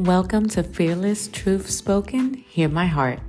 Welcome 0.00 0.48
to 0.50 0.62
Fearless 0.62 1.28
Truth 1.28 1.68
Spoken. 1.68 2.32
Hear 2.32 2.70
my 2.70 2.86
heart. 2.86 3.20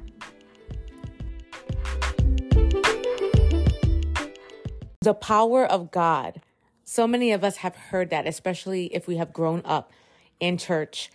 The 5.02 5.13
power 5.13 5.65
of 5.65 5.92
God. 5.92 6.39
So 6.86 7.05
many 7.05 7.34
of 7.34 7.44
us 7.44 7.57
have 7.57 7.75
heard 7.75 8.10
that, 8.11 8.25
especially 8.25 8.86
if 8.86 9.05
we 9.05 9.18
have 9.18 9.34
grown 9.34 9.61
up 9.65 9.92
in 10.39 10.57
church, 10.57 11.11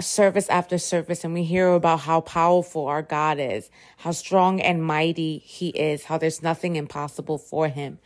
service 0.00 0.48
after 0.48 0.78
service, 0.78 1.24
and 1.24 1.34
we 1.34 1.42
hear 1.42 1.70
about 1.70 2.02
how 2.02 2.20
powerful 2.20 2.86
our 2.86 3.02
God 3.02 3.40
is, 3.40 3.72
how 3.96 4.12
strong 4.12 4.60
and 4.60 4.84
mighty 4.84 5.38
He 5.38 5.70
is, 5.70 6.04
how 6.04 6.16
there's 6.16 6.44
nothing 6.44 6.76
impossible 6.76 7.38
for 7.38 7.66
Him. 7.66 7.98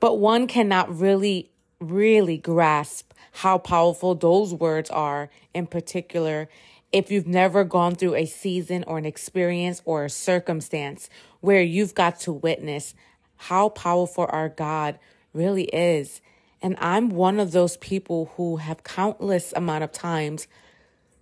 But 0.00 0.18
one 0.18 0.46
cannot 0.46 0.98
really, 0.98 1.50
really 1.80 2.36
grasp 2.36 3.12
how 3.32 3.58
powerful 3.58 4.14
those 4.14 4.52
words 4.52 4.90
are 4.90 5.30
in 5.54 5.66
particular 5.66 6.48
if 6.92 7.10
you've 7.10 7.26
never 7.26 7.64
gone 7.64 7.94
through 7.94 8.14
a 8.14 8.26
season 8.26 8.84
or 8.86 8.98
an 8.98 9.06
experience 9.06 9.80
or 9.84 10.04
a 10.04 10.10
circumstance 10.10 11.08
where 11.40 11.62
you've 11.62 11.94
got 11.94 12.18
to 12.20 12.32
witness 12.32 12.94
how 13.36 13.68
powerful 13.70 14.26
our 14.28 14.48
God 14.48 14.98
really 15.32 15.64
is. 15.64 16.20
And 16.60 16.76
I'm 16.78 17.10
one 17.10 17.40
of 17.40 17.52
those 17.52 17.76
people 17.78 18.32
who 18.36 18.56
have 18.56 18.84
countless 18.84 19.52
amount 19.54 19.84
of 19.84 19.92
times 19.92 20.46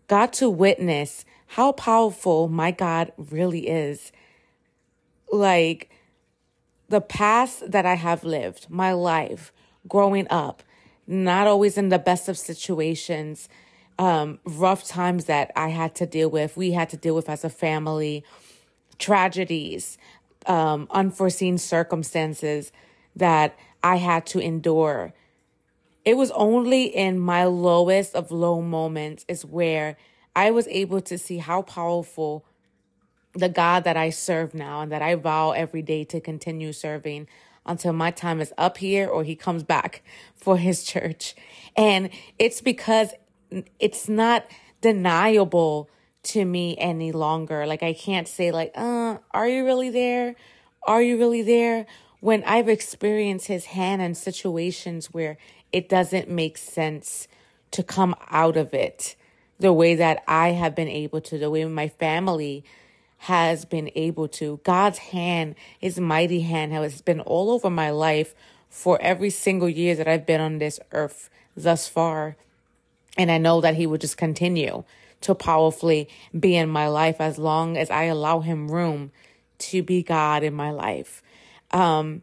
got 0.09 0.33
to 0.35 0.51
witness 0.51 1.25
how 1.47 1.73
powerful 1.73 2.49
my 2.49 2.71
God 2.71 3.13
really 3.17 3.69
is. 3.69 4.11
Like 5.31 5.91
the 6.89 7.03
past 7.03 7.71
that 7.71 7.87
I 7.87 7.95
have 7.95 8.25
lived, 8.25 8.69
my 8.71 8.93
life 8.93 9.53
growing 9.89 10.27
up, 10.31 10.63
not 11.07 11.47
always 11.47 11.79
in 11.79 11.89
the 11.89 11.99
best 11.99 12.29
of 12.29 12.39
situations, 12.39 13.49
um, 13.99 14.39
rough 14.45 14.87
times 14.87 15.25
that 15.25 15.51
I 15.57 15.69
had 15.69 15.95
to 15.97 16.07
deal 16.07 16.31
with, 16.31 16.57
we 16.57 16.73
had 16.73 16.91
to 16.91 16.97
deal 16.97 17.15
with 17.15 17.29
as 17.29 17.45
a 17.45 17.51
family, 17.51 18.25
tragedies, 18.99 19.99
um, 20.47 20.87
unforeseen 20.91 21.59
circumstances 21.59 22.73
that 23.17 23.57
I 23.83 23.97
had 23.97 24.27
to 24.27 24.39
endure. 24.39 25.13
It 26.05 26.17
was 26.17 26.31
only 26.33 26.85
in 26.85 27.19
my 27.19 27.45
lowest 27.45 28.15
of 28.15 28.31
low 28.31 28.63
moments 28.63 29.25
is 29.29 29.45
where 29.45 29.97
I 30.35 30.51
was 30.51 30.69
able 30.69 31.01
to 31.03 31.19
see 31.19 31.39
how 31.39 31.63
powerful 31.63 32.45
the 33.35 33.49
God 33.49 33.85
that 33.85 33.97
I 33.97 34.11
serve 34.11 34.55
now 34.55 34.81
and 34.81 34.93
that 34.93 35.03
I 35.03 35.15
vow 35.17 35.51
every 35.51 35.83
day 35.83 36.05
to 36.05 36.21
continue 36.21 36.73
serving 36.73 37.29
until 37.69 37.93
my 37.93 38.11
time 38.11 38.41
is 38.41 38.53
up 38.59 38.79
here 38.79 39.07
or 39.07 39.23
he 39.23 39.37
comes 39.37 39.63
back 39.63 40.03
for 40.35 40.57
his 40.57 40.83
church. 40.83 41.37
And 41.77 42.11
it's 42.39 42.61
because 42.61 43.13
it's 43.79 44.09
not 44.09 44.47
deniable 44.81 45.89
to 46.25 46.45
me 46.45 46.77
any 46.79 47.13
longer. 47.13 47.67
Like 47.67 47.83
I 47.83 47.93
can't 47.93 48.27
say 48.27 48.51
like, 48.51 48.73
uh, 48.75 49.19
are 49.31 49.49
you 49.49 49.65
really 49.65 49.91
there? 49.91 50.35
Are 50.83 51.03
you 51.03 51.19
really 51.19 51.43
there? 51.43 51.87
When 52.21 52.43
I've 52.45 52.69
experienced 52.69 53.47
his 53.47 53.67
hand 53.67 54.03
in 54.03 54.15
situations 54.15 55.13
where 55.13 55.39
it 55.71 55.89
doesn't 55.89 56.29
make 56.29 56.59
sense 56.59 57.29
to 57.71 57.83
come 57.83 58.17
out 58.31 58.57
of 58.57 58.75
it 58.75 59.15
the 59.61 59.73
way 59.73 59.95
that 59.95 60.23
I 60.27 60.51
have 60.51 60.75
been 60.75 60.89
able 60.89 61.21
to, 61.23 61.39
the 61.39 61.51
way 61.51 61.65
my 61.65 61.89
family 61.89 62.65
has 63.19 63.65
been 63.65 63.91
able 63.95 64.29
to. 64.29 64.61
God's 64.65 64.99
hand, 64.99 65.55
his 65.79 65.99
mighty 65.99 66.43
hand 66.43 66.73
has 66.73 67.01
been 67.01 67.21
all 67.21 67.51
over 67.51 67.69
my 67.69 67.91
life 67.91 68.35
for 68.69 69.01
every 69.01 69.31
single 69.31 69.69
year 69.69 69.95
that 69.95 70.09
I've 70.09 70.27
been 70.27 70.41
on 70.41 70.59
this 70.59 70.79
earth 70.93 71.29
thus 71.57 71.89
far. 71.89 72.37
And 73.17 73.31
I 73.31 73.39
know 73.39 73.61
that 73.61 73.75
he 73.75 73.87
will 73.87 73.99
just 73.99 74.17
continue 74.17 74.85
to 75.23 75.35
powerfully 75.35 76.09
be 76.39 76.57
in 76.57 76.69
my 76.69 76.87
life 76.89 77.21
as 77.21 77.39
long 77.39 77.77
as 77.77 77.91
I 77.91 78.05
allow 78.05 78.41
him 78.41 78.71
room 78.71 79.11
to 79.59 79.83
be 79.83 80.03
God 80.03 80.45
in 80.45 80.55
my 80.55 80.71
life. 80.71 81.23
Um, 81.73 82.23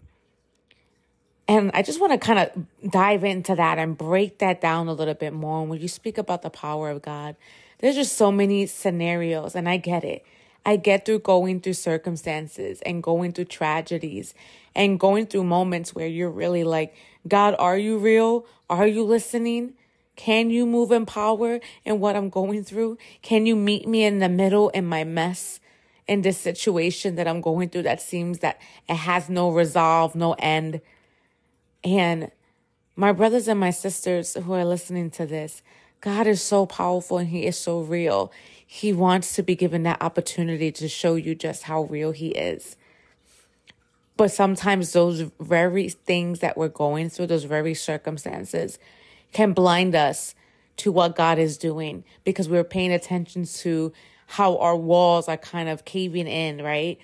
and 1.47 1.71
I 1.73 1.81
just 1.81 1.99
want 1.99 2.13
to 2.13 2.17
kind 2.17 2.39
of 2.39 2.91
dive 2.91 3.23
into 3.23 3.55
that 3.55 3.77
and 3.77 3.97
break 3.97 4.39
that 4.39 4.61
down 4.61 4.87
a 4.87 4.93
little 4.93 5.13
bit 5.13 5.33
more. 5.33 5.61
And 5.61 5.69
when 5.69 5.81
you 5.81 5.87
speak 5.87 6.17
about 6.17 6.41
the 6.41 6.49
power 6.49 6.89
of 6.89 7.01
God, 7.01 7.35
there's 7.79 7.95
just 7.95 8.17
so 8.17 8.31
many 8.31 8.65
scenarios, 8.65 9.53
and 9.53 9.67
I 9.69 9.77
get 9.77 10.03
it. 10.03 10.25
I 10.65 10.77
get 10.77 11.05
through 11.05 11.19
going 11.19 11.61
through 11.61 11.73
circumstances 11.73 12.81
and 12.85 13.03
going 13.03 13.33
through 13.33 13.45
tragedies 13.45 14.33
and 14.75 14.99
going 14.99 15.27
through 15.27 15.43
moments 15.43 15.93
where 15.93 16.07
you're 16.07 16.29
really 16.29 16.63
like, 16.63 16.95
God, 17.27 17.55
are 17.59 17.77
you 17.77 17.97
real? 17.97 18.47
Are 18.69 18.87
you 18.87 19.03
listening? 19.03 19.73
Can 20.15 20.49
you 20.49 20.65
move 20.65 20.91
in 20.91 21.05
power 21.05 21.59
in 21.83 21.99
what 21.99 22.15
I'm 22.15 22.29
going 22.29 22.63
through? 22.63 22.97
Can 23.21 23.45
you 23.45 23.55
meet 23.55 23.87
me 23.87 24.03
in 24.03 24.19
the 24.19 24.29
middle 24.29 24.69
in 24.69 24.85
my 24.85 25.03
mess? 25.03 25.59
In 26.07 26.21
this 26.21 26.37
situation 26.37 27.15
that 27.15 27.27
I'm 27.27 27.41
going 27.41 27.69
through 27.69 27.81
that 27.83 27.99
seems 27.99 28.39
that 28.39 28.61
it 28.87 28.93
has 28.95 29.27
no 29.27 29.49
resolve, 29.49 30.15
no 30.15 30.33
end. 30.33 30.81
And 31.83 32.31
my 32.95 33.11
brothers 33.11 33.47
and 33.47 33.59
my 33.59 33.71
sisters 33.71 34.35
who 34.35 34.53
are 34.53 34.63
listening 34.63 35.09
to 35.11 35.25
this, 35.25 35.63
God 36.01 36.27
is 36.27 36.41
so 36.41 36.65
powerful 36.65 37.17
and 37.17 37.29
He 37.29 37.45
is 37.45 37.57
so 37.57 37.81
real. 37.81 38.31
He 38.65 38.93
wants 38.93 39.35
to 39.35 39.43
be 39.43 39.55
given 39.55 39.83
that 39.83 40.01
opportunity 40.01 40.71
to 40.73 40.87
show 40.87 41.15
you 41.15 41.35
just 41.35 41.63
how 41.63 41.83
real 41.83 42.11
He 42.11 42.29
is. 42.29 42.75
But 44.17 44.31
sometimes 44.31 44.93
those 44.93 45.29
very 45.39 45.89
things 45.89 46.39
that 46.39 46.57
we're 46.57 46.69
going 46.69 47.09
through, 47.09 47.27
those 47.27 47.43
very 47.43 47.73
circumstances, 47.73 48.79
can 49.33 49.53
blind 49.53 49.95
us 49.95 50.35
to 50.77 50.91
what 50.91 51.15
God 51.15 51.37
is 51.37 51.57
doing 51.57 52.03
because 52.23 52.47
we're 52.47 52.63
paying 52.63 52.91
attention 52.91 53.45
to 53.45 53.93
how 54.27 54.57
our 54.57 54.75
walls 54.75 55.27
are 55.27 55.37
kind 55.37 55.69
of 55.69 55.85
caving 55.85 56.27
in, 56.27 56.61
right? 56.61 56.97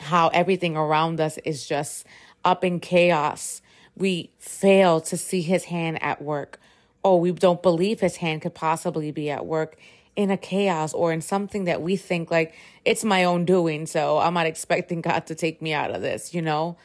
How 0.00 0.28
everything 0.28 0.76
around 0.76 1.20
us 1.20 1.38
is 1.38 1.66
just 1.66 2.06
up 2.44 2.64
in 2.64 2.80
chaos. 2.80 3.62
We 3.96 4.30
fail 4.38 5.00
to 5.02 5.16
see 5.16 5.42
his 5.42 5.64
hand 5.64 6.02
at 6.02 6.22
work, 6.22 6.60
or 7.02 7.20
we 7.20 7.32
don't 7.32 7.62
believe 7.62 8.00
his 8.00 8.16
hand 8.16 8.42
could 8.42 8.54
possibly 8.54 9.10
be 9.10 9.30
at 9.30 9.46
work 9.46 9.76
in 10.16 10.30
a 10.30 10.36
chaos 10.36 10.92
or 10.92 11.12
in 11.12 11.20
something 11.20 11.64
that 11.64 11.80
we 11.80 11.96
think 11.96 12.30
like 12.30 12.54
it's 12.84 13.04
my 13.04 13.24
own 13.24 13.44
doing. 13.44 13.86
So 13.86 14.18
I'm 14.18 14.34
not 14.34 14.46
expecting 14.46 15.00
God 15.00 15.26
to 15.26 15.34
take 15.34 15.62
me 15.62 15.72
out 15.72 15.90
of 15.90 16.02
this, 16.02 16.34
you 16.34 16.42
know? 16.42 16.76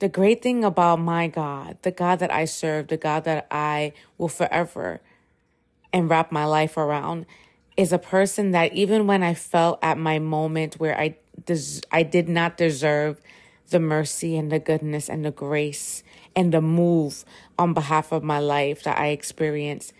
The 0.00 0.08
great 0.08 0.42
thing 0.42 0.64
about 0.64 1.00
my 1.00 1.28
God, 1.28 1.78
the 1.82 1.90
God 1.90 2.18
that 2.18 2.32
I 2.32 2.44
serve, 2.44 2.88
the 2.88 2.96
God 2.96 3.24
that 3.24 3.46
I 3.50 3.92
will 4.18 4.28
forever 4.28 5.00
and 5.92 6.10
wrap 6.10 6.30
my 6.30 6.44
life 6.44 6.76
around, 6.76 7.26
is 7.76 7.92
a 7.92 7.98
person 7.98 8.50
that 8.52 8.72
even 8.72 9.06
when 9.06 9.22
I 9.22 9.34
felt 9.34 9.78
at 9.82 9.98
my 9.98 10.18
moment 10.18 10.74
where 10.74 10.98
I 10.98 11.16
des- 11.46 11.80
I 11.90 12.02
did 12.02 12.28
not 12.28 12.56
deserve 12.56 13.20
the 13.70 13.80
mercy 13.80 14.36
and 14.36 14.52
the 14.52 14.58
goodness 14.58 15.08
and 15.08 15.24
the 15.24 15.30
grace 15.30 16.02
and 16.36 16.52
the 16.52 16.60
move 16.60 17.24
on 17.58 17.74
behalf 17.74 18.12
of 18.12 18.22
my 18.22 18.38
life 18.38 18.82
that 18.84 18.98
I 18.98 19.08
experienced, 19.08 19.92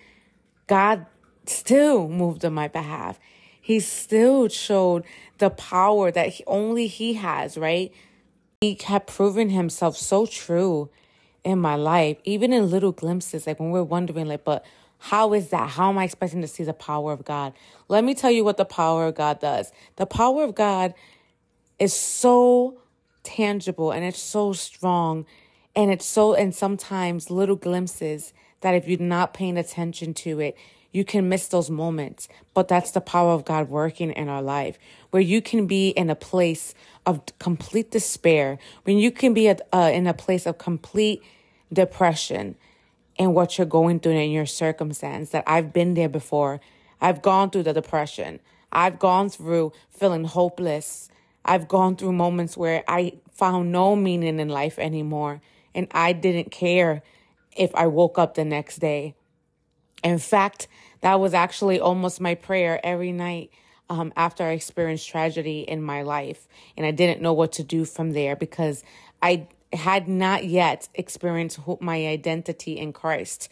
God 0.66 1.06
still 1.46 2.08
moved 2.08 2.44
on 2.44 2.54
my 2.54 2.68
behalf. 2.68 3.18
He 3.60 3.80
still 3.80 4.48
showed 4.48 5.04
the 5.38 5.50
power 5.50 6.10
that 6.10 6.28
he, 6.28 6.44
only 6.46 6.86
He 6.86 7.14
has, 7.14 7.56
right? 7.56 7.92
He 8.60 8.74
kept 8.74 9.14
proving 9.14 9.50
Himself 9.50 9.96
so 9.96 10.26
true 10.26 10.90
in 11.44 11.58
my 11.58 11.74
life, 11.74 12.18
even 12.24 12.52
in 12.52 12.70
little 12.70 12.92
glimpses, 12.92 13.46
like 13.46 13.60
when 13.60 13.70
we're 13.70 13.82
wondering, 13.82 14.26
like, 14.26 14.44
but 14.44 14.64
how 14.98 15.34
is 15.34 15.50
that? 15.50 15.70
How 15.70 15.90
am 15.90 15.98
I 15.98 16.04
expecting 16.04 16.40
to 16.40 16.48
see 16.48 16.64
the 16.64 16.72
power 16.72 17.12
of 17.12 17.24
God? 17.24 17.52
Let 17.88 18.04
me 18.04 18.14
tell 18.14 18.30
you 18.30 18.42
what 18.42 18.56
the 18.56 18.64
power 18.64 19.06
of 19.06 19.14
God 19.14 19.38
does. 19.40 19.70
The 19.96 20.06
power 20.06 20.44
of 20.44 20.54
God 20.54 20.94
is 21.78 21.92
so 21.92 22.78
tangible 23.22 23.90
and 23.90 24.04
it's 24.04 24.18
so 24.18 24.52
strong 24.54 25.26
and 25.76 25.90
it's 25.90 26.06
so, 26.06 26.34
and 26.34 26.54
sometimes 26.54 27.30
little 27.30 27.56
glimpses 27.56 28.32
that 28.60 28.74
if 28.74 28.88
you're 28.88 28.98
not 28.98 29.34
paying 29.34 29.58
attention 29.58 30.14
to 30.14 30.40
it, 30.40 30.56
you 30.92 31.04
can 31.04 31.28
miss 31.28 31.48
those 31.48 31.68
moments. 31.68 32.28
But 32.54 32.68
that's 32.68 32.92
the 32.92 33.00
power 33.00 33.32
of 33.32 33.44
God 33.44 33.68
working 33.68 34.12
in 34.12 34.28
our 34.28 34.42
life, 34.42 34.78
where 35.10 35.22
you 35.22 35.42
can 35.42 35.66
be 35.66 35.88
in 35.88 36.08
a 36.08 36.14
place 36.14 36.74
of 37.04 37.20
complete 37.38 37.90
despair, 37.90 38.58
when 38.84 38.98
you 38.98 39.10
can 39.10 39.34
be 39.34 39.50
uh, 39.50 39.90
in 39.92 40.06
a 40.06 40.14
place 40.14 40.46
of 40.46 40.56
complete 40.56 41.22
depression 41.72 42.54
and 43.18 43.34
what 43.34 43.58
you're 43.58 43.66
going 43.66 44.00
through 44.00 44.12
in 44.12 44.30
your 44.30 44.46
circumstance. 44.46 45.30
That 45.30 45.44
I've 45.46 45.72
been 45.72 45.94
there 45.94 46.08
before. 46.08 46.60
I've 47.00 47.20
gone 47.20 47.50
through 47.50 47.64
the 47.64 47.72
depression. 47.72 48.38
I've 48.72 48.98
gone 48.98 49.28
through 49.28 49.72
feeling 49.90 50.24
hopeless. 50.24 51.08
I've 51.44 51.68
gone 51.68 51.96
through 51.96 52.12
moments 52.12 52.56
where 52.56 52.84
I 52.88 53.14
found 53.32 53.72
no 53.72 53.96
meaning 53.96 54.38
in 54.38 54.48
life 54.48 54.78
anymore. 54.78 55.42
And 55.74 55.88
I 55.90 56.12
didn't 56.12 56.50
care 56.50 57.02
if 57.56 57.74
I 57.74 57.86
woke 57.86 58.18
up 58.18 58.34
the 58.34 58.44
next 58.44 58.78
day. 58.78 59.14
In 60.02 60.18
fact, 60.18 60.68
that 61.00 61.20
was 61.20 61.34
actually 61.34 61.80
almost 61.80 62.20
my 62.20 62.34
prayer 62.34 62.80
every 62.84 63.12
night 63.12 63.50
um, 63.90 64.12
after 64.16 64.44
I 64.44 64.50
experienced 64.50 65.08
tragedy 65.08 65.60
in 65.60 65.82
my 65.82 66.02
life. 66.02 66.46
And 66.76 66.86
I 66.86 66.90
didn't 66.90 67.22
know 67.22 67.32
what 67.32 67.52
to 67.52 67.62
do 67.62 67.84
from 67.84 68.12
there 68.12 68.36
because 68.36 68.82
I 69.22 69.48
had 69.72 70.08
not 70.08 70.44
yet 70.44 70.88
experienced 70.94 71.58
my 71.80 72.06
identity 72.06 72.78
in 72.78 72.92
Christ. 72.92 73.48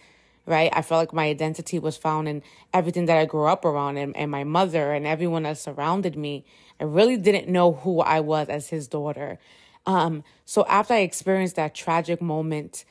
right? 0.47 0.71
I 0.73 0.83
felt 0.83 1.01
like 1.01 1.13
my 1.13 1.27
identity 1.27 1.79
was 1.79 1.97
found 1.97 2.29
in 2.29 2.43
everything 2.73 3.07
that 3.07 3.19
I 3.19 3.25
grew 3.25 3.47
up 3.47 3.65
around 3.65 3.97
and, 3.97 4.17
and 4.17 4.31
my 4.31 4.45
mother 4.45 4.93
and 4.93 5.07
everyone 5.07 5.45
that 5.45 5.59
surrounded 5.59 6.17
me. 6.17 6.45
I 6.81 6.85
really 6.85 7.17
didn't 7.17 7.49
know 7.49 7.73
who 7.73 8.01
I 8.01 8.21
was 8.21 8.49
as 8.49 8.69
his 8.69 8.89
daughter. 8.89 9.39
Um, 9.87 10.25
so 10.45 10.65
after 10.67 10.95
I 10.95 10.99
experienced 10.99 11.57
that 11.57 11.75
tragic 11.75 12.23
moment, 12.23 12.85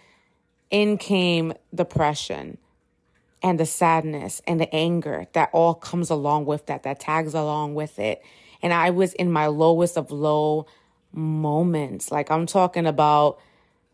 in 0.69 0.97
came 0.97 1.53
depression 1.73 2.57
and 3.43 3.59
the 3.59 3.65
sadness 3.65 4.41
and 4.47 4.59
the 4.59 4.73
anger 4.73 5.27
that 5.33 5.49
all 5.51 5.73
comes 5.73 6.09
along 6.09 6.45
with 6.45 6.65
that, 6.67 6.83
that 6.83 6.99
tags 6.99 7.33
along 7.33 7.75
with 7.75 7.99
it. 7.99 8.23
And 8.61 8.73
I 8.73 8.91
was 8.91 9.13
in 9.13 9.31
my 9.31 9.47
lowest 9.47 9.97
of 9.97 10.11
low 10.11 10.65
moments. 11.11 12.11
Like 12.11 12.31
I'm 12.31 12.45
talking 12.45 12.85
about 12.85 13.39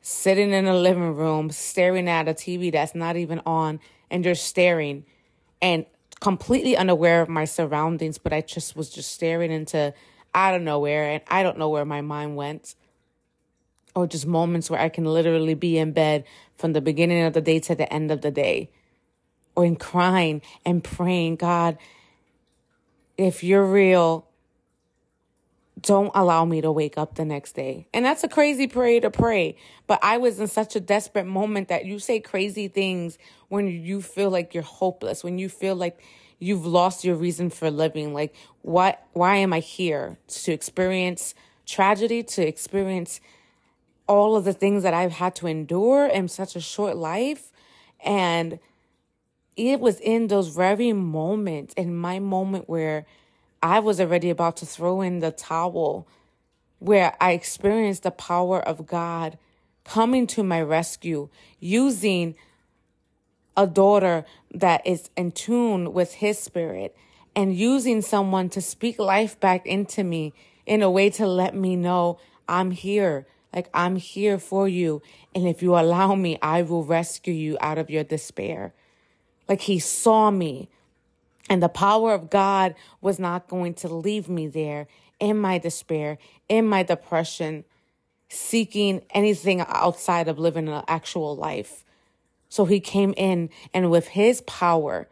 sitting 0.02 0.52
in 0.52 0.68
a 0.68 0.76
living 0.76 1.16
room, 1.16 1.50
staring 1.50 2.08
at 2.08 2.28
a 2.28 2.34
TV 2.34 2.72
that's 2.72 2.94
not 2.94 3.18
even 3.18 3.42
on, 3.46 3.80
and 4.12 4.24
just 4.24 4.46
staring 4.46 5.06
and 5.62 5.86
completely 6.20 6.78
unaware 6.78 7.22
of 7.22 7.30
my 7.30 7.46
surroundings, 7.46 8.18
but 8.18 8.34
I 8.34 8.42
just 8.42 8.76
was 8.76 8.90
just 8.90 9.12
staring 9.12 9.52
into 9.52 9.94
out 10.34 10.56
of 10.56 10.62
nowhere 10.62 11.12
and 11.12 11.24
I 11.28 11.44
don't 11.44 11.58
know 11.58 11.70
where 11.70 11.86
my 11.86 12.02
mind 12.02 12.36
went. 12.36 12.76
Or 13.98 14.06
just 14.06 14.28
moments 14.28 14.70
where 14.70 14.80
I 14.80 14.90
can 14.90 15.06
literally 15.06 15.56
be 15.56 15.80
in 15.80 15.92
bed 15.92 16.24
from 16.56 16.74
the 16.74 16.82
beginning 16.82 17.24
of 17.24 17.34
the 17.34 17.42
day 17.42 17.60
to 17.62 17.74
the 17.74 17.92
end 17.92 18.12
of 18.12 18.22
the 18.22 18.30
day. 18.30 18.70
Or 19.56 19.66
in 19.66 19.76
crying 19.76 20.44
and 20.64 20.84
praying, 20.84 21.38
God, 21.38 21.80
if 23.18 23.44
you're 23.44 23.66
real, 23.66 24.28
don't 25.82 26.12
allow 26.14 26.46
me 26.46 26.62
to 26.62 26.72
wake 26.72 26.96
up 26.96 27.16
the 27.16 27.26
next 27.26 27.54
day. 27.54 27.88
And 27.92 28.06
that's 28.06 28.24
a 28.24 28.28
crazy 28.28 28.68
prayer 28.68 29.02
to 29.02 29.10
pray. 29.10 29.56
But 29.88 29.98
I 30.04 30.18
was 30.18 30.40
in 30.40 30.46
such 30.46 30.76
a 30.76 30.80
desperate 30.80 31.26
moment 31.26 31.70
that 31.70 31.86
you 31.86 31.98
say 31.98 32.20
crazy 32.20 32.68
things 32.68 33.18
when 33.50 33.66
you 33.66 34.04
feel 34.04 34.30
like 34.30 34.54
you're 34.54 34.62
hopeless, 34.62 35.24
when 35.24 35.40
you 35.40 35.50
feel 35.50 35.76
like 35.76 36.04
you've 36.38 36.68
lost 36.68 37.04
your 37.04 37.16
reason 37.16 37.50
for 37.50 37.72
living. 37.72 38.14
Like, 38.14 38.36
what, 38.62 39.04
why 39.14 39.38
am 39.38 39.54
I 39.54 39.60
here? 39.60 40.20
To 40.28 40.52
experience 40.52 41.34
tragedy, 41.66 42.22
to 42.22 42.48
experience 42.48 43.22
all 44.08 44.36
of 44.36 44.46
the 44.46 44.54
things 44.54 44.84
that 44.84 44.94
I've 44.94 45.14
had 45.14 45.36
to 45.36 45.48
endure 45.48 46.08
in 46.08 46.28
such 46.28 46.56
a 46.56 46.62
short 46.62 46.96
life. 46.96 47.52
And 48.04 48.60
it 49.56 49.80
was 49.80 50.00
in 50.00 50.28
those 50.28 50.50
very 50.50 50.94
moments, 50.94 51.74
in 51.74 51.96
my 51.96 52.20
moment 52.20 52.70
where 52.70 53.06
I 53.62 53.80
was 53.80 54.00
already 54.00 54.30
about 54.30 54.58
to 54.58 54.66
throw 54.66 55.02
in 55.02 55.20
the 55.20 55.32
towel 55.32 56.08
where 56.80 57.16
I 57.20 57.32
experienced 57.32 58.04
the 58.04 58.12
power 58.12 58.60
of 58.60 58.86
God 58.86 59.38
coming 59.84 60.28
to 60.28 60.44
my 60.44 60.62
rescue, 60.62 61.30
using 61.60 62.36
a 63.56 63.66
daughter 63.66 64.26
that 64.54 64.86
is 64.86 65.10
in 65.16 65.32
tune 65.32 65.94
with 65.94 66.16
His 66.16 66.38
Spirit, 66.38 66.96
and 67.36 67.56
using 67.56 68.02
someone 68.02 68.50
to 68.50 68.62
speak 68.62 69.00
life 69.00 69.40
back 69.40 69.66
into 69.66 70.04
me 70.04 70.34
in 70.66 70.82
a 70.82 70.92
way 70.92 71.10
to 71.12 71.26
let 71.26 71.56
me 71.56 71.76
know 71.76 72.20
I'm 72.48 72.72
here. 72.72 73.26
Like, 73.54 73.70
I'm 73.74 73.96
here 73.96 74.38
for 74.38 74.68
you. 74.68 75.02
And 75.34 75.48
if 75.48 75.62
you 75.62 75.76
allow 75.76 76.16
me, 76.16 76.38
I 76.42 76.62
will 76.62 76.84
rescue 76.84 77.34
you 77.34 77.58
out 77.62 77.78
of 77.78 77.90
your 77.90 78.04
despair. 78.04 78.74
Like, 79.48 79.62
He 79.62 79.80
saw 79.80 80.30
me 80.32 80.70
and 81.50 81.64
the 81.64 81.70
power 81.70 82.14
of 82.14 82.30
God 82.30 82.76
was 83.02 83.20
not 83.20 83.48
going 83.48 83.74
to 83.76 83.88
leave 83.88 84.30
me 84.30 84.48
there 84.48 84.88
in 85.20 85.38
my 85.38 85.58
despair, 85.58 86.18
in 86.50 86.68
my 86.68 86.84
depression, 86.84 87.64
seeking 88.30 89.02
anything 89.12 89.62
outside 89.62 90.28
of 90.28 90.38
living 90.38 90.68
an 90.68 90.84
actual 90.88 91.36
life. 91.36 91.86
So 92.50 92.66
he 92.66 92.80
came 92.80 93.14
in 93.18 93.50
and 93.74 93.90
with 93.90 94.10
his 94.10 94.42
power, 94.42 95.08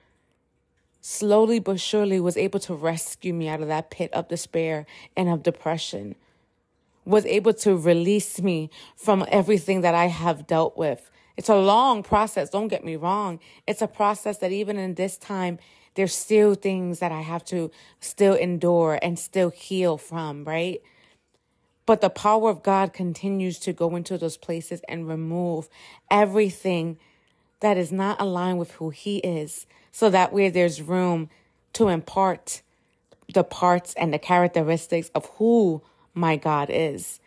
slowly 1.01 1.59
but 1.59 1.79
surely 1.79 2.19
was 2.19 2.37
able 2.37 2.59
to 2.61 2.73
rescue 2.73 3.33
me 3.33 3.47
out 3.47 3.61
of 3.61 3.67
that 3.67 3.89
pit 3.89 4.11
of 4.13 4.27
despair 4.27 4.85
and 5.15 5.29
of 5.29 5.43
depression, 5.43 6.15
was 7.05 7.25
able 7.25 7.53
to 7.53 7.77
release 7.77 8.41
me 8.41 8.69
from 8.95 9.25
everything 9.29 9.81
that 9.81 9.95
I 9.95 10.07
have 10.07 10.47
dealt 10.47 10.77
with. 10.77 11.09
It's 11.37 11.49
a 11.49 11.55
long 11.55 12.01
process, 12.01 12.49
don't 12.49 12.67
get 12.67 12.83
me 12.83 12.95
wrong. 12.95 13.39
It's 13.67 13.81
a 13.81 13.87
process 13.87 14.37
that 14.39 14.51
even 14.51 14.77
in 14.77 14.95
this 14.95 15.17
time, 15.17 15.59
there's 15.95 16.15
still 16.15 16.55
things 16.55 16.99
that 16.99 17.11
I 17.11 17.21
have 17.21 17.43
to 17.45 17.71
still 17.99 18.33
endure 18.33 18.99
and 19.01 19.17
still 19.17 19.49
heal 19.49 19.97
from, 19.97 20.43
right? 20.43 20.81
But 21.85 22.01
the 22.01 22.09
power 22.09 22.49
of 22.49 22.63
God 22.63 22.93
continues 22.93 23.59
to 23.59 23.73
go 23.73 23.95
into 23.95 24.17
those 24.17 24.37
places 24.37 24.81
and 24.89 25.07
remove 25.07 25.69
everything 26.09 26.97
that 27.59 27.77
is 27.77 27.91
not 27.91 28.19
aligned 28.19 28.59
with 28.59 28.71
who 28.71 28.89
He 28.89 29.17
is, 29.19 29.67
so 29.91 30.09
that 30.09 30.33
way 30.33 30.49
there's 30.49 30.81
room 30.81 31.29
to 31.73 31.87
impart 31.87 32.61
the 33.33 33.43
parts 33.43 33.93
and 33.95 34.13
the 34.13 34.19
characteristics 34.19 35.09
of 35.15 35.25
who 35.37 35.81
my 36.15 36.37
God 36.37 36.69
is. 36.71 37.19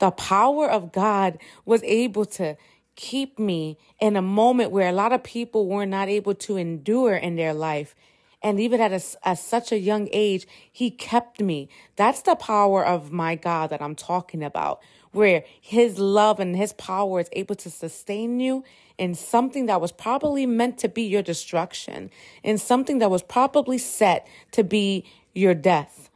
The 0.00 0.10
power 0.10 0.68
of 0.68 0.92
God 0.92 1.38
was 1.64 1.82
able 1.84 2.24
to 2.24 2.56
keep 2.96 3.38
me 3.38 3.78
in 4.00 4.16
a 4.16 4.22
moment 4.22 4.70
where 4.70 4.88
a 4.88 4.92
lot 4.92 5.12
of 5.12 5.22
people 5.22 5.68
were 5.68 5.86
not 5.86 6.08
able 6.08 6.34
to 6.34 6.56
endure 6.56 7.14
in 7.14 7.36
their 7.36 7.54
life. 7.54 7.94
And 8.42 8.58
even 8.58 8.80
at, 8.80 8.92
a, 8.92 9.36
such 9.36 9.70
a 9.70 9.78
young 9.78 10.08
age, 10.12 10.46
he 10.72 10.90
kept 10.90 11.40
me. 11.40 11.68
That's 11.96 12.22
the 12.22 12.34
power 12.34 12.84
of 12.84 13.12
my 13.12 13.34
God 13.36 13.70
that 13.70 13.82
I'm 13.82 13.94
talking 13.94 14.42
about, 14.42 14.80
where 15.12 15.44
his 15.60 15.98
love 15.98 16.40
and 16.40 16.56
his 16.56 16.72
power 16.74 17.20
is 17.20 17.28
able 17.32 17.54
to 17.56 17.70
sustain 17.70 18.40
you 18.40 18.64
in 18.96 19.14
something 19.14 19.66
that 19.66 19.80
was 19.80 19.92
probably 19.92 20.46
meant 20.46 20.78
to 20.78 20.88
be 20.88 21.02
your 21.02 21.22
destruction, 21.22 22.10
in 22.42 22.58
something 22.58 22.98
that 22.98 23.10
was 23.10 23.22
probably 23.22 23.78
set 23.78 24.26
to 24.52 24.64
be 24.64 25.04
your 25.34 25.54
death. 25.54 26.09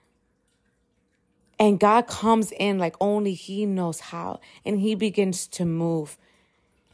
And 1.59 1.79
God 1.79 2.07
comes 2.07 2.53
in 2.53 2.79
like 2.79 2.97
only 3.01 3.35
He 3.35 3.67
knows 3.67 4.01
how, 4.01 4.41
and 4.65 4.81
He 4.81 4.95
begins 4.95 5.47
to 5.49 5.65
move 5.65 6.17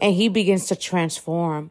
and 0.00 0.14
He 0.14 0.28
begins 0.28 0.66
to 0.66 0.76
transform. 0.76 1.70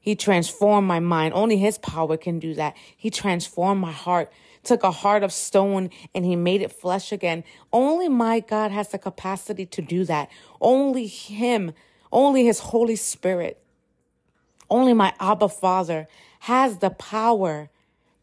He 0.00 0.14
transformed 0.14 0.86
my 0.86 1.00
mind. 1.00 1.34
Only 1.34 1.58
His 1.58 1.78
power 1.78 2.16
can 2.16 2.38
do 2.38 2.54
that. 2.54 2.76
He 2.96 3.10
transformed 3.10 3.80
my 3.80 3.92
heart, 3.92 4.32
took 4.62 4.82
a 4.82 4.90
heart 4.90 5.22
of 5.22 5.32
stone 5.32 5.90
and 6.14 6.24
He 6.24 6.36
made 6.36 6.62
it 6.62 6.72
flesh 6.72 7.12
again. 7.12 7.44
Only 7.72 8.08
my 8.08 8.40
God 8.40 8.70
has 8.70 8.88
the 8.88 8.98
capacity 8.98 9.66
to 9.66 9.82
do 9.82 10.04
that. 10.04 10.30
Only 10.60 11.06
Him, 11.06 11.72
only 12.10 12.46
His 12.46 12.60
Holy 12.60 12.96
Spirit, 12.96 13.60
only 14.70 14.94
my 14.94 15.12
Abba 15.20 15.48
Father 15.48 16.08
has 16.40 16.78
the 16.78 16.90
power 16.90 17.70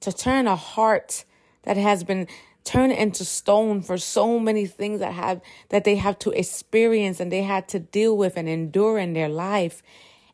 to 0.01 0.11
turn 0.11 0.47
a 0.47 0.55
heart 0.55 1.23
that 1.63 1.77
has 1.77 2.03
been 2.03 2.27
turned 2.63 2.93
into 2.93 3.25
stone 3.25 3.81
for 3.81 3.97
so 3.97 4.39
many 4.39 4.65
things 4.65 4.99
that 4.99 5.13
have 5.13 5.41
that 5.69 5.83
they 5.83 5.95
have 5.95 6.17
to 6.19 6.31
experience 6.31 7.19
and 7.19 7.31
they 7.31 7.43
had 7.43 7.67
to 7.69 7.79
deal 7.79 8.15
with 8.15 8.37
and 8.37 8.47
endure 8.47 8.97
in 8.97 9.13
their 9.13 9.29
life 9.29 9.83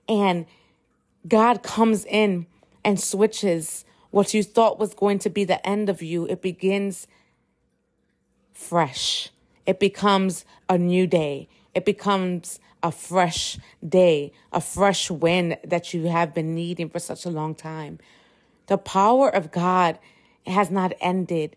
and 0.07 0.45
God 1.27 1.63
comes 1.63 2.05
in 2.05 2.48
and 2.83 3.00
switches 3.00 3.86
what 4.12 4.33
you 4.33 4.41
thought 4.41 4.79
was 4.79 4.93
going 4.93 5.19
to 5.19 5.29
be 5.29 5.43
the 5.43 5.65
end 5.67 5.89
of 5.89 6.01
you. 6.01 6.25
It 6.25 6.41
begins 6.41 7.07
fresh. 8.53 9.29
It 9.65 9.79
becomes 9.79 10.45
a 10.67 10.77
new 10.77 11.05
day. 11.05 11.48
It 11.75 11.86
becomes 11.86 12.59
a 12.81 12.91
fresh 12.91 13.59
day, 13.88 14.31
a 14.51 14.62
fresh 14.62 15.12
wind 15.12 15.57
that 15.63 15.93
you 15.93 16.07
have 16.07 16.33
been 16.33 16.55
needing 16.55 16.89
for 16.89 17.00
such 17.00 17.25
a 17.25 17.29
long 17.29 17.53
time. 17.53 18.00
The 18.67 18.77
power 18.77 19.29
of 19.29 19.51
God 19.51 20.00
has 20.48 20.71
not 20.71 20.93
ended. 21.01 21.55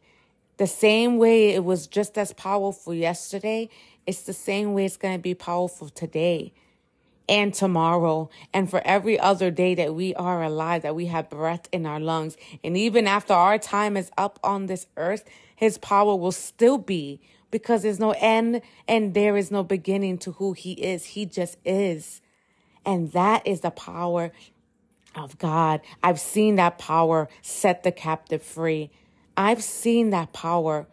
The 0.58 0.66
same 0.66 1.16
way 1.16 1.50
it 1.50 1.64
was 1.64 1.86
just 1.86 2.18
as 2.18 2.32
powerful 2.32 2.94
yesterday, 2.94 3.68
it's 4.06 4.22
the 4.22 4.32
same 4.32 4.74
way 4.74 4.84
it's 4.84 4.96
going 4.96 5.14
to 5.14 5.22
be 5.22 5.34
powerful 5.34 5.88
today 5.88 6.52
and 7.28 7.54
tomorrow 7.54 8.28
and 8.52 8.68
for 8.68 8.82
every 8.84 9.18
other 9.18 9.50
day 9.50 9.74
that 9.74 9.94
we 9.94 10.14
are 10.14 10.42
alive, 10.42 10.82
that 10.82 10.94
we 10.94 11.06
have 11.06 11.30
breath 11.30 11.68
in 11.72 11.86
our 11.86 12.00
lungs. 12.00 12.36
And 12.62 12.76
even 12.76 13.06
after 13.06 13.32
our 13.32 13.58
time 13.58 13.96
is 13.96 14.10
up 14.18 14.38
on 14.44 14.66
this 14.66 14.86
earth, 14.96 15.24
his 15.54 15.78
power 15.78 16.16
will 16.16 16.32
still 16.32 16.78
be 16.78 17.20
because 17.50 17.82
there's 17.82 18.00
no 18.00 18.12
end 18.18 18.62
and 18.88 19.14
there 19.14 19.36
is 19.36 19.50
no 19.50 19.62
beginning 19.62 20.18
to 20.18 20.32
who 20.32 20.52
he 20.52 20.72
is. 20.72 21.04
He 21.06 21.24
just 21.24 21.56
is. 21.64 22.20
And 22.84 23.12
that 23.12 23.46
is 23.46 23.60
the 23.60 23.70
power 23.70 24.32
of 25.14 25.38
God. 25.38 25.80
I've 26.02 26.18
seen 26.18 26.56
that 26.56 26.78
power 26.78 27.28
set 27.40 27.84
the 27.84 27.92
captive 27.92 28.42
free. 28.42 28.90
I've 29.36 29.62
seen 29.62 30.10
that 30.10 30.32
power 30.32 30.86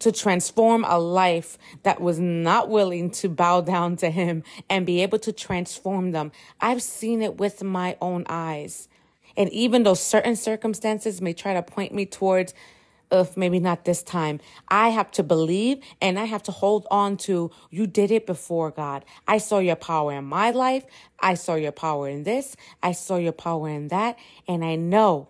to 0.00 0.12
transform 0.12 0.84
a 0.86 0.98
life 0.98 1.56
that 1.82 2.00
was 2.00 2.18
not 2.18 2.68
willing 2.68 3.10
to 3.10 3.28
bow 3.28 3.60
down 3.60 3.96
to 3.96 4.10
him 4.10 4.42
and 4.68 4.84
be 4.84 5.00
able 5.02 5.18
to 5.20 5.32
transform 5.32 6.10
them. 6.12 6.32
I've 6.60 6.82
seen 6.82 7.22
it 7.22 7.38
with 7.38 7.62
my 7.62 7.96
own 8.00 8.24
eyes. 8.28 8.88
And 9.36 9.50
even 9.50 9.82
though 9.82 9.94
certain 9.94 10.36
circumstances 10.36 11.20
may 11.20 11.32
try 11.32 11.54
to 11.54 11.62
point 11.62 11.94
me 11.94 12.06
towards 12.06 12.54
If 13.10 13.36
maybe 13.36 13.60
not 13.60 13.84
this 13.84 14.02
time. 14.02 14.40
I 14.68 14.88
have 14.88 15.10
to 15.12 15.22
believe 15.22 15.78
and 16.00 16.18
I 16.18 16.24
have 16.24 16.42
to 16.44 16.52
hold 16.52 16.86
on 16.90 17.16
to 17.18 17.50
you 17.70 17.86
did 17.86 18.10
it 18.10 18.26
before, 18.26 18.70
God. 18.70 19.04
I 19.28 19.38
saw 19.38 19.58
your 19.60 19.76
power 19.76 20.12
in 20.14 20.24
my 20.24 20.50
life. 20.50 20.84
I 21.20 21.34
saw 21.34 21.54
your 21.54 21.72
power 21.72 22.08
in 22.08 22.24
this. 22.24 22.56
I 22.82 22.92
saw 22.92 23.16
your 23.16 23.32
power 23.32 23.68
in 23.68 23.88
that. 23.88 24.18
And 24.48 24.64
I 24.64 24.74
know 24.76 25.28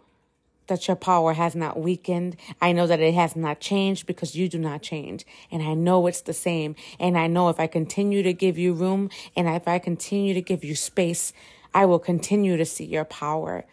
that 0.67 0.89
your 0.89 0.97
power 0.97 1.35
has 1.35 1.55
not 1.55 1.79
weakened. 1.79 2.37
I 2.61 2.73
know 2.73 2.87
that 2.87 3.01
it 3.01 3.15
has 3.15 3.37
not 3.37 3.61
changed 3.61 4.07
because 4.07 4.35
you 4.35 4.49
do 4.49 4.59
not 4.59 4.83
change. 4.83 5.27
And 5.51 5.63
I 5.63 5.75
know 5.75 6.07
it's 6.07 6.23
the 6.23 6.33
same. 6.33 6.75
And 6.99 7.19
I 7.19 7.27
know 7.27 7.49
if 7.49 7.61
I 7.61 7.67
continue 7.67 8.23
to 8.23 8.33
give 8.33 8.59
you 8.59 8.73
room 8.73 9.11
and 9.37 9.49
if 9.49 9.69
I 9.69 9.79
continue 9.79 10.35
to 10.35 10.43
give 10.43 10.65
you 10.65 10.75
space, 10.75 11.33
I 11.75 11.87
will 11.87 11.99
continue 11.99 12.57
to 12.57 12.65
see 12.65 12.85
your 12.85 13.05
power. 13.05 13.65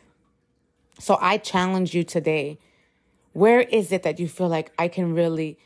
So 1.00 1.18
I 1.22 1.38
challenge 1.38 1.94
you 1.94 2.04
today. 2.04 2.60
Where 3.34 3.62
is 3.62 3.92
it 3.92 4.04
that 4.04 4.20
you 4.20 4.28
feel 4.28 4.50
like 4.50 4.72
I 4.78 4.88
can 4.88 5.14
really 5.14 5.58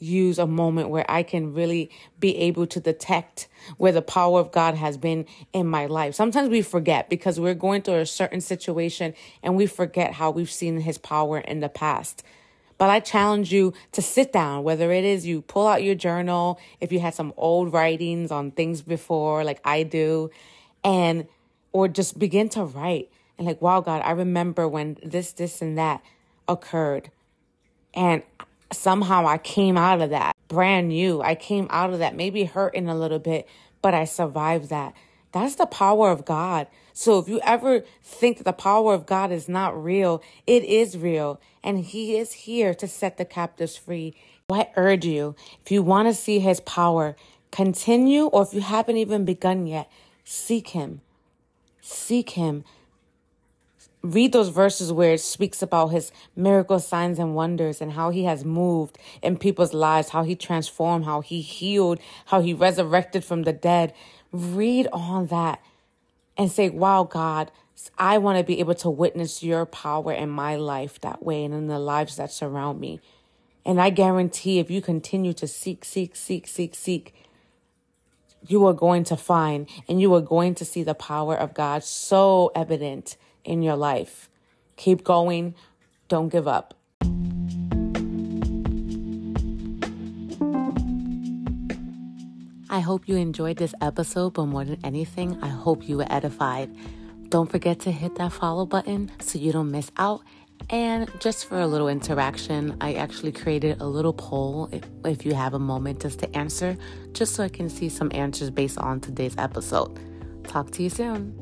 use 0.00 0.38
a 0.38 0.46
moment 0.46 0.88
where 0.88 1.08
I 1.08 1.22
can 1.22 1.54
really 1.54 1.90
be 2.18 2.36
able 2.36 2.66
to 2.66 2.80
detect 2.80 3.48
where 3.76 3.92
the 3.92 4.02
power 4.02 4.40
of 4.40 4.50
God 4.50 4.74
has 4.74 4.96
been 4.96 5.26
in 5.52 5.66
my 5.66 5.86
life. 5.86 6.14
Sometimes 6.14 6.48
we 6.48 6.62
forget 6.62 7.08
because 7.08 7.38
we're 7.38 7.54
going 7.54 7.82
through 7.82 7.98
a 7.98 8.06
certain 8.06 8.40
situation 8.40 9.14
and 9.42 9.56
we 9.56 9.66
forget 9.66 10.14
how 10.14 10.30
we've 10.30 10.50
seen 10.50 10.80
his 10.80 10.98
power 10.98 11.38
in 11.38 11.60
the 11.60 11.68
past. 11.68 12.24
But 12.78 12.88
I 12.88 13.00
challenge 13.00 13.52
you 13.52 13.74
to 13.92 14.00
sit 14.00 14.32
down, 14.32 14.64
whether 14.64 14.90
it 14.90 15.04
is 15.04 15.26
you 15.26 15.42
pull 15.42 15.66
out 15.66 15.82
your 15.82 15.94
journal, 15.94 16.58
if 16.80 16.92
you 16.92 16.98
had 16.98 17.14
some 17.14 17.34
old 17.36 17.74
writings 17.74 18.30
on 18.30 18.52
things 18.52 18.80
before, 18.80 19.44
like 19.44 19.60
I 19.66 19.82
do, 19.82 20.30
and, 20.82 21.26
or 21.72 21.88
just 21.88 22.18
begin 22.18 22.48
to 22.50 22.64
write 22.64 23.10
and 23.36 23.46
like, 23.46 23.60
wow, 23.60 23.82
God, 23.82 24.00
I 24.02 24.12
remember 24.12 24.66
when 24.66 24.96
this, 25.02 25.32
this, 25.32 25.60
and 25.60 25.76
that 25.76 26.02
occurred. 26.48 27.10
And 27.92 28.22
somehow 28.72 29.26
I 29.26 29.38
came 29.38 29.76
out 29.76 30.00
of 30.00 30.10
that 30.10 30.36
brand 30.48 30.88
new. 30.88 31.22
I 31.22 31.34
came 31.34 31.66
out 31.70 31.92
of 31.92 31.98
that, 31.98 32.14
maybe 32.14 32.44
hurting 32.44 32.88
a 32.88 32.96
little 32.96 33.18
bit, 33.18 33.48
but 33.82 33.94
I 33.94 34.04
survived 34.04 34.68
that. 34.70 34.94
That's 35.32 35.54
the 35.54 35.66
power 35.66 36.10
of 36.10 36.24
God. 36.24 36.66
So 36.92 37.18
if 37.18 37.28
you 37.28 37.40
ever 37.44 37.84
think 38.02 38.38
that 38.38 38.44
the 38.44 38.52
power 38.52 38.94
of 38.94 39.06
God 39.06 39.30
is 39.30 39.48
not 39.48 39.80
real, 39.80 40.22
it 40.46 40.64
is 40.64 40.98
real. 40.98 41.40
And 41.62 41.84
He 41.84 42.16
is 42.16 42.32
here 42.32 42.74
to 42.74 42.88
set 42.88 43.16
the 43.16 43.24
captives 43.24 43.76
free. 43.76 44.14
I 44.50 44.68
urge 44.76 45.06
you, 45.06 45.36
if 45.64 45.70
you 45.70 45.82
want 45.82 46.08
to 46.08 46.14
see 46.14 46.40
His 46.40 46.60
power, 46.60 47.16
continue, 47.52 48.24
or 48.24 48.42
if 48.42 48.52
you 48.52 48.60
haven't 48.60 48.96
even 48.96 49.24
begun 49.24 49.66
yet, 49.66 49.90
seek 50.24 50.68
Him. 50.68 51.00
Seek 51.80 52.30
Him 52.30 52.64
read 54.02 54.32
those 54.32 54.48
verses 54.48 54.92
where 54.92 55.14
it 55.14 55.20
speaks 55.20 55.62
about 55.62 55.88
his 55.88 56.12
miracle 56.34 56.78
signs 56.78 57.18
and 57.18 57.34
wonders 57.34 57.80
and 57.80 57.92
how 57.92 58.10
he 58.10 58.24
has 58.24 58.44
moved 58.44 58.98
in 59.22 59.36
people's 59.36 59.74
lives, 59.74 60.10
how 60.10 60.22
he 60.22 60.34
transformed, 60.34 61.04
how 61.04 61.20
he 61.20 61.40
healed, 61.40 61.98
how 62.26 62.40
he 62.40 62.54
resurrected 62.54 63.24
from 63.24 63.42
the 63.42 63.52
dead. 63.52 63.92
Read 64.32 64.88
all 64.92 65.24
that 65.26 65.60
and 66.36 66.50
say, 66.50 66.70
wow, 66.70 67.04
God, 67.04 67.50
I 67.98 68.18
want 68.18 68.38
to 68.38 68.44
be 68.44 68.60
able 68.60 68.74
to 68.76 68.90
witness 68.90 69.42
your 69.42 69.66
power 69.66 70.12
in 70.12 70.30
my 70.30 70.56
life 70.56 71.00
that 71.00 71.22
way 71.22 71.44
and 71.44 71.52
in 71.52 71.66
the 71.66 71.78
lives 71.78 72.16
that 72.16 72.32
surround 72.32 72.80
me. 72.80 73.00
And 73.64 73.80
I 73.80 73.90
guarantee 73.90 74.58
if 74.58 74.70
you 74.70 74.80
continue 74.80 75.34
to 75.34 75.46
seek, 75.46 75.84
seek, 75.84 76.16
seek, 76.16 76.46
seek, 76.46 76.74
seek, 76.74 77.14
you 78.46 78.66
are 78.66 78.72
going 78.72 79.04
to 79.04 79.16
find 79.16 79.68
and 79.86 80.00
you 80.00 80.14
are 80.14 80.22
going 80.22 80.54
to 80.54 80.64
see 80.64 80.82
the 80.82 80.94
power 80.94 81.36
of 81.36 81.52
God 81.52 81.84
so 81.84 82.50
evident 82.54 83.18
in 83.44 83.62
your 83.62 83.76
life. 83.76 84.28
Keep 84.76 85.04
going. 85.04 85.54
Don't 86.08 86.28
give 86.28 86.48
up. 86.48 86.74
I 92.72 92.78
hope 92.78 93.08
you 93.08 93.16
enjoyed 93.16 93.56
this 93.56 93.74
episode, 93.80 94.34
but 94.34 94.46
more 94.46 94.64
than 94.64 94.78
anything, 94.84 95.36
I 95.42 95.48
hope 95.48 95.88
you 95.88 95.96
were 95.96 96.06
edified. 96.08 96.70
Don't 97.28 97.50
forget 97.50 97.80
to 97.80 97.90
hit 97.90 98.14
that 98.14 98.32
follow 98.32 98.64
button 98.64 99.10
so 99.20 99.38
you 99.38 99.52
don't 99.52 99.70
miss 99.70 99.90
out. 99.96 100.22
And 100.68 101.10
just 101.18 101.46
for 101.46 101.58
a 101.58 101.66
little 101.66 101.88
interaction, 101.88 102.76
I 102.80 102.94
actually 102.94 103.32
created 103.32 103.80
a 103.80 103.86
little 103.86 104.12
poll 104.12 104.68
if, 104.70 104.84
if 105.04 105.26
you 105.26 105.34
have 105.34 105.54
a 105.54 105.58
moment 105.58 106.00
just 106.00 106.20
to 106.20 106.36
answer, 106.36 106.76
just 107.12 107.34
so 107.34 107.42
I 107.42 107.48
can 107.48 107.68
see 107.68 107.88
some 107.88 108.10
answers 108.14 108.50
based 108.50 108.78
on 108.78 109.00
today's 109.00 109.34
episode. 109.36 109.98
Talk 110.44 110.70
to 110.72 110.82
you 110.82 110.90
soon. 110.90 111.34